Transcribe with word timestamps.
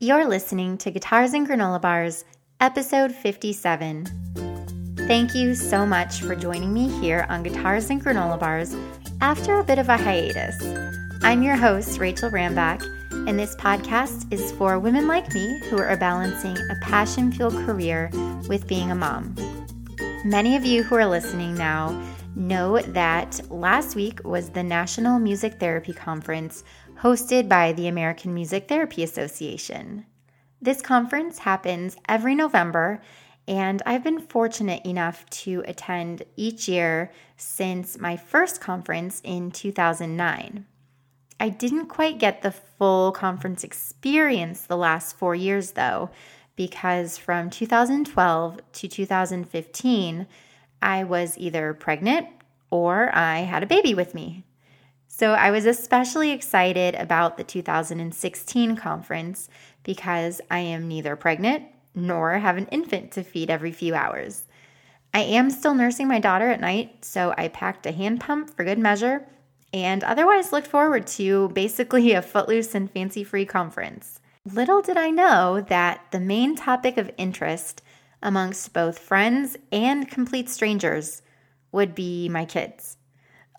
You're 0.00 0.28
listening 0.28 0.78
to 0.78 0.92
Guitars 0.92 1.34
and 1.34 1.44
Granola 1.44 1.80
Bars, 1.80 2.24
episode 2.60 3.10
57. 3.10 4.06
Thank 5.08 5.34
you 5.34 5.56
so 5.56 5.84
much 5.84 6.20
for 6.20 6.36
joining 6.36 6.72
me 6.72 6.88
here 7.00 7.26
on 7.28 7.42
Guitars 7.42 7.90
and 7.90 8.00
Granola 8.00 8.38
Bars 8.38 8.76
after 9.20 9.58
a 9.58 9.64
bit 9.64 9.80
of 9.80 9.88
a 9.88 9.96
hiatus. 9.96 10.54
I'm 11.24 11.42
your 11.42 11.56
host, 11.56 11.98
Rachel 11.98 12.30
Rambach, 12.30 12.80
and 13.28 13.36
this 13.36 13.56
podcast 13.56 14.32
is 14.32 14.52
for 14.52 14.78
women 14.78 15.08
like 15.08 15.34
me 15.34 15.58
who 15.64 15.78
are 15.78 15.96
balancing 15.96 16.56
a 16.56 16.76
passion 16.80 17.32
fueled 17.32 17.56
career 17.66 18.08
with 18.48 18.68
being 18.68 18.92
a 18.92 18.94
mom. 18.94 19.34
Many 20.24 20.54
of 20.54 20.64
you 20.64 20.84
who 20.84 20.94
are 20.94 21.08
listening 21.08 21.56
now 21.56 22.00
know 22.38 22.80
that 22.80 23.40
last 23.50 23.96
week 23.96 24.24
was 24.24 24.50
the 24.50 24.62
National 24.62 25.18
Music 25.18 25.58
Therapy 25.58 25.92
Conference 25.92 26.62
hosted 27.00 27.48
by 27.48 27.72
the 27.72 27.88
American 27.88 28.32
Music 28.32 28.68
Therapy 28.68 29.02
Association. 29.02 30.06
This 30.62 30.80
conference 30.80 31.40
happens 31.40 31.96
every 32.08 32.34
November, 32.34 33.02
and 33.46 33.82
I've 33.84 34.04
been 34.04 34.20
fortunate 34.20 34.84
enough 34.86 35.28
to 35.30 35.64
attend 35.66 36.22
each 36.36 36.68
year 36.68 37.10
since 37.36 37.98
my 37.98 38.16
first 38.16 38.60
conference 38.60 39.20
in 39.24 39.50
2009. 39.50 40.66
I 41.40 41.48
didn't 41.48 41.86
quite 41.86 42.18
get 42.18 42.42
the 42.42 42.50
full 42.52 43.12
conference 43.12 43.64
experience 43.64 44.62
the 44.62 44.76
last 44.76 45.16
four 45.16 45.34
years, 45.34 45.72
though, 45.72 46.10
because 46.56 47.16
from 47.16 47.50
2012 47.50 48.60
to 48.72 48.88
2015, 48.88 50.26
I 50.82 51.04
was 51.04 51.36
either 51.38 51.74
pregnant 51.74 52.28
or 52.70 53.14
I 53.14 53.40
had 53.40 53.62
a 53.62 53.66
baby 53.66 53.94
with 53.94 54.14
me. 54.14 54.44
So 55.06 55.32
I 55.32 55.50
was 55.50 55.66
especially 55.66 56.30
excited 56.30 56.94
about 56.94 57.36
the 57.36 57.44
2016 57.44 58.76
conference 58.76 59.48
because 59.82 60.40
I 60.50 60.60
am 60.60 60.86
neither 60.86 61.16
pregnant 61.16 61.64
nor 61.94 62.38
have 62.38 62.56
an 62.56 62.66
infant 62.66 63.10
to 63.12 63.24
feed 63.24 63.50
every 63.50 63.72
few 63.72 63.94
hours. 63.94 64.44
I 65.12 65.20
am 65.20 65.50
still 65.50 65.74
nursing 65.74 66.06
my 66.06 66.20
daughter 66.20 66.50
at 66.50 66.60
night, 66.60 67.04
so 67.04 67.34
I 67.36 67.48
packed 67.48 67.86
a 67.86 67.92
hand 67.92 68.20
pump 68.20 68.54
for 68.54 68.64
good 68.64 68.78
measure 68.78 69.26
and 69.72 70.04
otherwise 70.04 70.52
looked 70.52 70.66
forward 70.66 71.06
to 71.06 71.48
basically 71.48 72.12
a 72.12 72.22
footloose 72.22 72.74
and 72.74 72.90
fancy 72.90 73.24
free 73.24 73.44
conference. 73.44 74.20
Little 74.44 74.80
did 74.80 74.96
I 74.96 75.10
know 75.10 75.60
that 75.68 76.06
the 76.10 76.20
main 76.20 76.56
topic 76.56 76.96
of 76.96 77.10
interest 77.18 77.82
amongst 78.22 78.72
both 78.72 78.98
friends 78.98 79.56
and 79.70 80.08
complete 80.08 80.48
strangers 80.48 81.22
would 81.72 81.94
be 81.94 82.28
my 82.28 82.44
kids. 82.44 82.96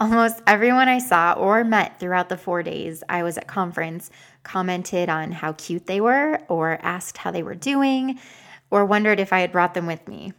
Almost 0.00 0.42
everyone 0.46 0.88
I 0.88 0.98
saw 0.98 1.34
or 1.34 1.62
met 1.62 2.00
throughout 2.00 2.28
the 2.28 2.36
four 2.36 2.62
days 2.62 3.04
I 3.08 3.22
was 3.22 3.38
at 3.38 3.46
conference 3.46 4.10
commented 4.42 5.08
on 5.08 5.30
how 5.30 5.52
cute 5.52 5.86
they 5.86 6.00
were, 6.00 6.40
or 6.48 6.78
asked 6.82 7.18
how 7.18 7.30
they 7.30 7.44
were 7.44 7.54
doing, 7.54 8.18
or 8.70 8.84
wondered 8.84 9.20
if 9.20 9.32
I 9.32 9.40
had 9.40 9.52
brought 9.52 9.74
them 9.74 9.86
with 9.86 10.08
me. 10.08 10.32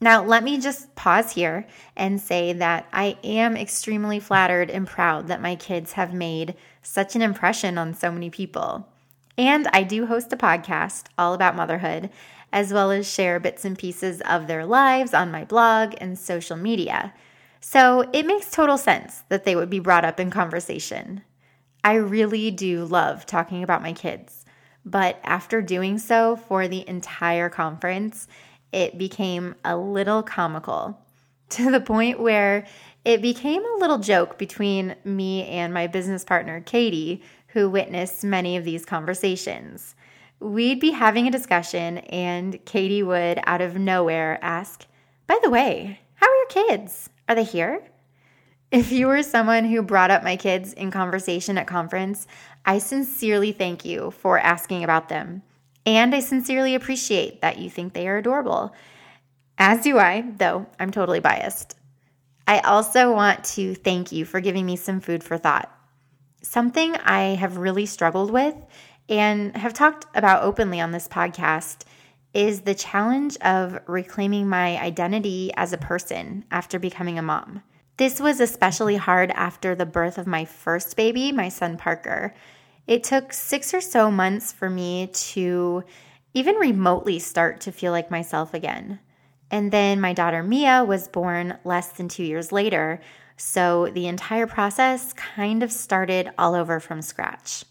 Now, 0.00 0.22
let 0.22 0.44
me 0.44 0.60
just 0.60 0.94
pause 0.94 1.32
here 1.32 1.66
and 1.96 2.20
say 2.20 2.52
that 2.52 2.86
I 2.92 3.18
am 3.24 3.56
extremely 3.56 4.20
flattered 4.20 4.70
and 4.70 4.86
proud 4.86 5.28
that 5.28 5.40
my 5.40 5.56
kids 5.56 5.92
have 5.92 6.12
made 6.12 6.54
such 6.82 7.16
an 7.16 7.22
impression 7.22 7.78
on 7.78 7.94
so 7.94 8.12
many 8.12 8.30
people. 8.30 8.86
And 9.38 9.68
I 9.72 9.82
do 9.82 10.06
host 10.06 10.32
a 10.32 10.36
podcast 10.36 11.06
all 11.18 11.34
about 11.34 11.56
motherhood, 11.56 12.10
as 12.52 12.72
well 12.72 12.90
as 12.90 13.10
share 13.10 13.38
bits 13.38 13.64
and 13.64 13.78
pieces 13.78 14.22
of 14.22 14.46
their 14.46 14.64
lives 14.64 15.12
on 15.12 15.30
my 15.30 15.44
blog 15.44 15.94
and 15.98 16.18
social 16.18 16.56
media. 16.56 17.12
So 17.60 18.08
it 18.12 18.26
makes 18.26 18.50
total 18.50 18.78
sense 18.78 19.24
that 19.28 19.44
they 19.44 19.56
would 19.56 19.68
be 19.68 19.80
brought 19.80 20.04
up 20.04 20.20
in 20.20 20.30
conversation. 20.30 21.22
I 21.84 21.94
really 21.94 22.50
do 22.50 22.84
love 22.84 23.26
talking 23.26 23.62
about 23.62 23.82
my 23.82 23.92
kids, 23.92 24.44
but 24.84 25.20
after 25.22 25.60
doing 25.60 25.98
so 25.98 26.36
for 26.36 26.66
the 26.68 26.88
entire 26.88 27.48
conference, 27.48 28.28
it 28.72 28.98
became 28.98 29.54
a 29.64 29.76
little 29.76 30.22
comical 30.22 30.98
to 31.50 31.70
the 31.70 31.80
point 31.80 32.20
where 32.20 32.66
it 33.06 33.22
became 33.22 33.64
a 33.64 33.78
little 33.78 33.98
joke 33.98 34.36
between 34.36 34.96
me 35.04 35.46
and 35.46 35.72
my 35.72 35.86
business 35.86 36.24
partner, 36.24 36.60
Katie, 36.60 37.22
who 37.46 37.70
witnessed 37.70 38.24
many 38.24 38.56
of 38.56 38.64
these 38.64 38.84
conversations. 38.84 39.94
We'd 40.40 40.80
be 40.80 40.90
having 40.90 41.28
a 41.28 41.30
discussion, 41.30 41.98
and 41.98 42.62
Katie 42.64 43.04
would, 43.04 43.38
out 43.44 43.60
of 43.60 43.78
nowhere, 43.78 44.40
ask, 44.42 44.86
By 45.28 45.38
the 45.40 45.50
way, 45.50 46.00
how 46.14 46.26
are 46.26 46.34
your 46.34 46.66
kids? 46.66 47.08
Are 47.28 47.36
they 47.36 47.44
here? 47.44 47.80
If 48.72 48.90
you 48.90 49.06
were 49.06 49.22
someone 49.22 49.66
who 49.66 49.82
brought 49.82 50.10
up 50.10 50.24
my 50.24 50.34
kids 50.34 50.72
in 50.72 50.90
conversation 50.90 51.58
at 51.58 51.68
conference, 51.68 52.26
I 52.64 52.78
sincerely 52.78 53.52
thank 53.52 53.84
you 53.84 54.10
for 54.10 54.36
asking 54.36 54.82
about 54.82 55.08
them. 55.08 55.42
And 55.86 56.12
I 56.12 56.18
sincerely 56.18 56.74
appreciate 56.74 57.40
that 57.40 57.58
you 57.58 57.70
think 57.70 57.92
they 57.92 58.08
are 58.08 58.16
adorable. 58.16 58.74
As 59.58 59.84
do 59.84 59.96
I, 59.96 60.24
though 60.38 60.66
I'm 60.80 60.90
totally 60.90 61.20
biased. 61.20 61.75
I 62.46 62.60
also 62.60 63.12
want 63.12 63.44
to 63.44 63.74
thank 63.74 64.12
you 64.12 64.24
for 64.24 64.40
giving 64.40 64.66
me 64.66 64.76
some 64.76 65.00
food 65.00 65.24
for 65.24 65.36
thought. 65.36 65.72
Something 66.42 66.94
I 66.96 67.34
have 67.34 67.56
really 67.56 67.86
struggled 67.86 68.30
with 68.30 68.54
and 69.08 69.56
have 69.56 69.74
talked 69.74 70.06
about 70.14 70.44
openly 70.44 70.80
on 70.80 70.92
this 70.92 71.08
podcast 71.08 71.82
is 72.32 72.60
the 72.60 72.74
challenge 72.74 73.36
of 73.38 73.78
reclaiming 73.86 74.48
my 74.48 74.78
identity 74.80 75.50
as 75.56 75.72
a 75.72 75.78
person 75.78 76.44
after 76.50 76.78
becoming 76.78 77.18
a 77.18 77.22
mom. 77.22 77.62
This 77.96 78.20
was 78.20 78.40
especially 78.40 78.96
hard 78.96 79.30
after 79.30 79.74
the 79.74 79.86
birth 79.86 80.18
of 80.18 80.26
my 80.26 80.44
first 80.44 80.96
baby, 80.96 81.32
my 81.32 81.48
son 81.48 81.76
Parker. 81.76 82.34
It 82.86 83.02
took 83.02 83.32
six 83.32 83.72
or 83.72 83.80
so 83.80 84.10
months 84.10 84.52
for 84.52 84.68
me 84.68 85.08
to 85.08 85.82
even 86.34 86.56
remotely 86.56 87.18
start 87.18 87.62
to 87.62 87.72
feel 87.72 87.90
like 87.90 88.10
myself 88.10 88.52
again. 88.52 89.00
And 89.50 89.70
then 89.70 90.00
my 90.00 90.12
daughter 90.12 90.42
Mia 90.42 90.84
was 90.84 91.08
born 91.08 91.58
less 91.64 91.88
than 91.88 92.08
two 92.08 92.24
years 92.24 92.52
later, 92.52 93.00
so 93.36 93.90
the 93.92 94.06
entire 94.06 94.46
process 94.46 95.12
kind 95.12 95.62
of 95.62 95.70
started 95.70 96.30
all 96.38 96.54
over 96.54 96.80
from 96.80 97.02
scratch. 97.02 97.64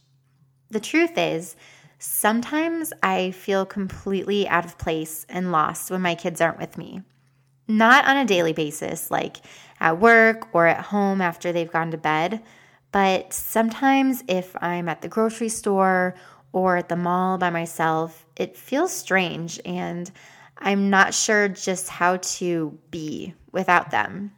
The 0.70 0.80
truth 0.80 1.18
is, 1.18 1.56
Sometimes 1.98 2.92
I 3.02 3.32
feel 3.32 3.66
completely 3.66 4.48
out 4.48 4.66
of 4.66 4.78
place 4.78 5.26
and 5.30 5.52
lost 5.52 5.90
when 5.90 6.02
my 6.02 6.14
kids 6.14 6.42
aren't 6.42 6.60
with 6.60 6.78
me. 6.78 7.02
Not 7.68 8.06
on 8.06 8.18
a 8.18 8.26
daily 8.26 8.54
basis, 8.54 9.10
like 9.10 9.38
at 9.80 10.00
work 10.00 10.48
or 10.54 10.68
at 10.68 10.86
home 10.86 11.22
after 11.22 11.52
they've 11.52 11.72
gone 11.72 11.92
to 11.92 11.98
bed, 11.98 12.44
but 12.92 13.34
sometimes 13.34 14.24
if 14.28 14.56
I'm 14.62 14.88
at 14.88 15.02
the 15.02 15.08
grocery 15.08 15.50
store 15.50 16.16
or 16.52 16.78
at 16.78 16.90
the 16.90 16.96
mall 16.96 17.38
by 17.38 17.50
myself, 17.50 18.26
it 18.36 18.56
feels 18.56 18.92
strange 18.92 19.60
and 19.66 20.12
I'm 20.66 20.90
not 20.90 21.14
sure 21.14 21.48
just 21.48 21.90
how 21.90 22.18
to 22.18 22.78
be 22.90 23.36
without 23.52 23.92
them. 23.92 24.32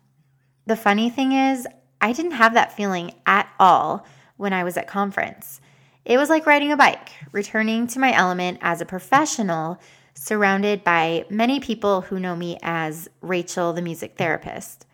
The 0.65 0.75
funny 0.75 1.09
thing 1.09 1.31
is, 1.31 1.65
I 2.01 2.11
didn't 2.11 2.31
have 2.31 2.53
that 2.53 2.75
feeling 2.75 3.13
at 3.25 3.49
all 3.59 4.05
when 4.35 4.51
I 4.51 4.65
was 4.65 4.75
at 4.75 4.87
conference. 4.87 5.61
It 6.03 6.17
was 6.17 6.29
like 6.29 6.45
riding 6.45 6.73
a 6.73 6.77
bike, 6.77 7.11
returning 7.31 7.87
to 7.87 7.99
my 7.99 8.13
element 8.13 8.59
as 8.61 8.81
a 8.81 8.85
professional, 8.85 9.79
surrounded 10.15 10.83
by 10.83 11.25
many 11.29 11.61
people 11.61 12.01
who 12.01 12.19
know 12.19 12.35
me 12.35 12.57
as 12.61 13.07
Rachel, 13.21 13.71
the 13.71 13.81
music 13.81 14.17
therapist. 14.17 14.85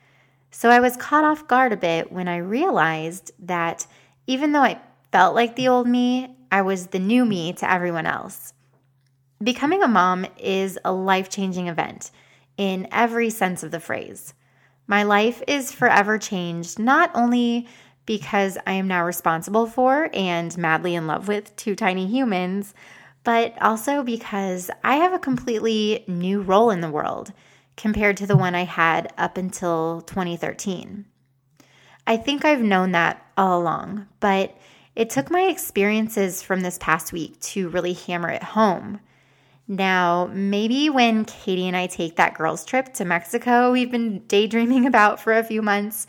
So 0.51 0.69
I 0.69 0.79
was 0.79 0.95
caught 0.97 1.23
off 1.23 1.47
guard 1.47 1.73
a 1.73 1.77
bit 1.77 2.11
when 2.11 2.27
I 2.27 2.37
realized 2.37 3.31
that 3.39 3.87
even 4.27 4.51
though 4.51 4.61
I 4.61 4.79
felt 5.11 5.33
like 5.33 5.55
the 5.55 5.67
old 5.67 5.87
me, 5.87 6.35
I 6.51 6.61
was 6.61 6.87
the 6.87 6.99
new 6.99 7.25
me 7.25 7.53
to 7.53 7.71
everyone 7.71 8.05
else. 8.05 8.53
Becoming 9.41 9.83
a 9.83 9.87
mom 9.87 10.25
is 10.37 10.77
a 10.85 10.91
life 10.91 11.29
changing 11.29 11.67
event 11.67 12.11
in 12.57 12.87
every 12.91 13.29
sense 13.29 13.63
of 13.63 13.71
the 13.71 13.79
phrase. 13.79 14.33
My 14.87 15.03
life 15.03 15.41
is 15.47 15.71
forever 15.71 16.17
changed, 16.17 16.79
not 16.79 17.11
only 17.15 17.67
because 18.05 18.57
I 18.67 18.73
am 18.73 18.87
now 18.87 19.05
responsible 19.05 19.65
for 19.65 20.09
and 20.13 20.55
madly 20.57 20.95
in 20.95 21.07
love 21.07 21.27
with 21.27 21.55
two 21.55 21.75
tiny 21.75 22.05
humans, 22.07 22.73
but 23.23 23.53
also 23.61 24.03
because 24.03 24.69
I 24.83 24.95
have 24.95 25.13
a 25.13 25.19
completely 25.19 26.03
new 26.07 26.41
role 26.41 26.69
in 26.69 26.81
the 26.81 26.91
world 26.91 27.31
compared 27.77 28.17
to 28.17 28.27
the 28.27 28.37
one 28.37 28.55
I 28.55 28.65
had 28.65 29.13
up 29.17 29.37
until 29.37 30.01
2013. 30.01 31.05
I 32.05 32.17
think 32.17 32.43
I've 32.43 32.61
known 32.61 32.91
that 32.91 33.25
all 33.37 33.61
along, 33.61 34.07
but 34.19 34.57
it 34.95 35.09
took 35.09 35.31
my 35.31 35.43
experiences 35.43 36.43
from 36.43 36.61
this 36.61 36.77
past 36.77 37.13
week 37.13 37.39
to 37.39 37.69
really 37.69 37.93
hammer 37.93 38.29
it 38.29 38.43
home. 38.43 38.99
Now, 39.67 40.29
maybe 40.33 40.89
when 40.89 41.25
Katie 41.25 41.67
and 41.67 41.77
I 41.77 41.87
take 41.87 42.17
that 42.17 42.33
girls' 42.33 42.65
trip 42.65 42.93
to 42.95 43.05
Mexico, 43.05 43.71
we've 43.71 43.91
been 43.91 44.19
daydreaming 44.27 44.85
about 44.87 45.19
for 45.19 45.33
a 45.33 45.43
few 45.43 45.61
months, 45.61 46.07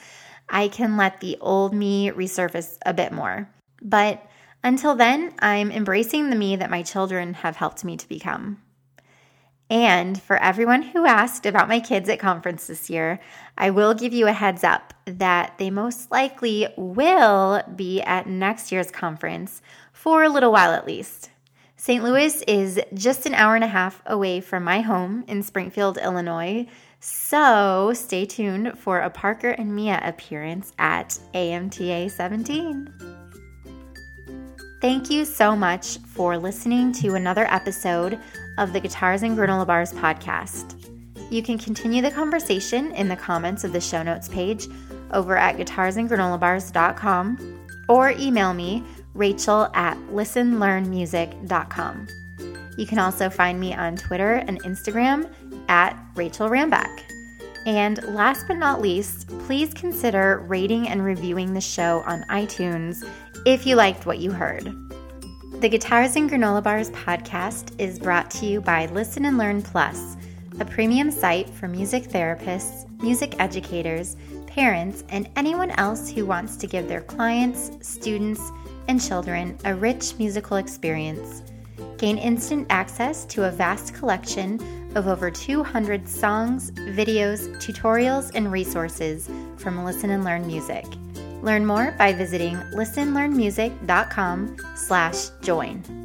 I 0.49 0.69
can 0.69 0.97
let 0.97 1.21
the 1.21 1.39
old 1.41 1.73
me 1.73 2.11
resurface 2.11 2.77
a 2.85 2.93
bit 2.93 3.13
more. 3.13 3.49
But 3.81 4.27
until 4.63 4.95
then, 4.95 5.35
I'm 5.39 5.71
embracing 5.71 6.31
the 6.31 6.37
me 6.37 6.57
that 6.57 6.71
my 6.71 6.83
children 6.83 7.35
have 7.35 7.57
helped 7.57 7.85
me 7.85 7.97
to 7.97 8.09
become. 8.09 8.61
And 9.71 10.21
for 10.21 10.37
everyone 10.37 10.83
who 10.83 11.07
asked 11.07 11.47
about 11.47 11.69
my 11.69 11.81
kids 11.81 12.09
at 12.09 12.19
conference 12.19 12.67
this 12.67 12.91
year, 12.91 13.19
I 13.57 13.71
will 13.71 13.95
give 13.95 14.13
you 14.13 14.27
a 14.27 14.33
heads 14.33 14.63
up 14.63 14.93
that 15.07 15.57
they 15.59 15.71
most 15.71 16.11
likely 16.11 16.69
will 16.77 17.63
be 17.75 18.03
at 18.03 18.27
next 18.27 18.71
year's 18.71 18.91
conference 18.91 19.63
for 19.93 20.23
a 20.23 20.29
little 20.29 20.53
while 20.53 20.73
at 20.73 20.87
least. 20.87 21.31
St. 21.77 22.05
Louis 22.05 22.43
is 22.43 22.81
just 22.95 23.27
an 23.27 23.35
hour 23.35 23.55
and 23.55 23.65
a 23.65 23.69
half 23.69 24.03
away 24.07 24.41
from 24.41 24.65
my 24.65 24.81
home 24.81 25.25
in 25.27 25.43
Springfield, 25.43 25.99
Illinois. 25.99 26.67
So 27.01 27.93
stay 27.95 28.25
tuned 28.25 28.79
for 28.79 29.01
a 29.01 29.11
Parker 29.11 29.51
and 29.51 29.75
Mia 29.75 30.01
appearance 30.03 30.73
at 30.79 31.19
AMTA 31.35 32.11
17. 32.11 32.93
Thank 34.81 35.11
you 35.11 35.25
so 35.25 35.57
much 35.57 35.99
for 35.99 36.39
listening 36.39 36.93
to 36.93 37.15
another 37.15 37.47
episode 37.51 38.19
of 38.59 38.73
the 38.73 38.81
Guitars 38.81 39.23
and 39.23 39.37
Granola 39.37 39.67
Bars 39.67 39.93
podcast. 39.93 40.81
You 41.31 41.43
can 41.43 41.59
continue 41.59 42.03
the 42.03 42.11
conversation 42.11 42.93
in 42.93 43.09
the 43.09 43.17
comments 43.17 43.65
of 43.65 43.73
the 43.73 43.81
show 43.81 44.03
notes 44.03 44.29
page 44.29 44.69
over 45.13 45.37
at 45.37 45.57
guitarsandgranolabars.com 45.57 47.61
or 47.89 48.11
email 48.13 48.55
me, 48.55 48.85
rachel 49.15 49.69
at 49.75 49.97
listenlearnmusic.com. 50.13 52.09
You 52.77 52.87
can 52.87 52.99
also 52.99 53.31
find 53.31 53.61
me 53.61 53.73
on 53.73 53.97
Twitter 53.97 54.35
and 54.35 54.63
Instagram 54.65 55.33
at 55.69 55.97
Rachel 56.15 56.49
Rambach. 56.49 57.03
And 57.67 58.03
last 58.15 58.47
but 58.47 58.59
not 58.59 58.83
least, 58.83 59.29
please 59.47 59.73
consider 59.73 60.45
rating 60.47 60.89
and 60.89 61.05
reviewing 61.05 61.55
the 61.55 61.61
show 61.61 62.03
on 62.07 62.25
iTunes 62.25 63.09
if 63.47 63.67
you 63.67 63.77
liked 63.77 64.07
what 64.07 64.19
you 64.19 64.33
heard. 64.33 64.75
The 65.61 65.69
Guitars 65.69 66.17
and 66.17 66.29
Granola 66.29 66.63
Bars 66.63 66.91
podcast 66.91 67.73
is 67.79 67.99
brought 67.99 68.31
to 68.33 68.45
you 68.45 68.61
by 68.61 68.87
Listen 68.87 69.25
and 69.25 69.39
Learn 69.39 69.63
Plus, 69.63 70.17
a 70.61 70.65
premium 70.65 71.11
site 71.11 71.49
for 71.49 71.69
music 71.69 72.05
therapists, 72.05 72.87
music 73.01 73.37
educators, 73.39 74.17
parents, 74.47 75.05
and 75.09 75.31
anyone 75.37 75.71
else 75.73 76.11
who 76.11 76.27
wants 76.27 76.57
to 76.57 76.67
give 76.67 76.87
their 76.87 77.01
clients, 77.01 77.71
students, 77.81 78.53
and 78.89 79.01
children 79.01 79.57
a 79.65 79.75
rich 79.75 80.15
musical 80.19 80.57
experience. 80.57 81.43
Gain 81.99 82.19
instant 82.19 82.67
access 82.71 83.25
to 83.27 83.45
a 83.45 83.51
vast 83.51 83.95
collection 83.95 84.61
of 84.95 85.07
over 85.09 85.31
200 85.31 86.09
songs, 86.09 86.71
videos, 86.73 87.49
tutorials, 87.57 88.31
and 88.35 88.51
resources 88.53 89.29
from 89.57 89.85
Listen 89.85 90.11
and 90.11 90.25
Learn 90.25 90.47
Music. 90.47 90.85
Learn 91.43 91.67
more 91.67 91.95
by 91.99 92.13
visiting 92.13 92.57
listenlearnmusic.com 92.75 94.57
slash 94.77 95.29
join. 95.43 96.04